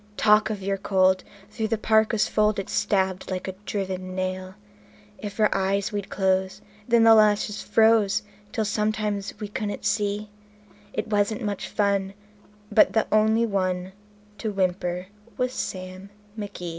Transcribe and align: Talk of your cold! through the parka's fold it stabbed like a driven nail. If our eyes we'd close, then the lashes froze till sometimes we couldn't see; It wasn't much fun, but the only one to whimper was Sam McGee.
Talk 0.17 0.49
of 0.49 0.63
your 0.63 0.79
cold! 0.79 1.23
through 1.51 1.67
the 1.67 1.77
parka's 1.77 2.27
fold 2.27 2.57
it 2.57 2.71
stabbed 2.71 3.29
like 3.29 3.47
a 3.47 3.51
driven 3.67 4.15
nail. 4.15 4.55
If 5.19 5.39
our 5.39 5.53
eyes 5.53 5.91
we'd 5.91 6.09
close, 6.09 6.59
then 6.87 7.03
the 7.03 7.13
lashes 7.13 7.61
froze 7.61 8.23
till 8.51 8.65
sometimes 8.65 9.31
we 9.39 9.47
couldn't 9.47 9.85
see; 9.85 10.31
It 10.91 11.05
wasn't 11.09 11.43
much 11.43 11.67
fun, 11.67 12.15
but 12.71 12.93
the 12.93 13.05
only 13.11 13.45
one 13.45 13.91
to 14.39 14.51
whimper 14.51 15.05
was 15.37 15.53
Sam 15.53 16.09
McGee. 16.35 16.69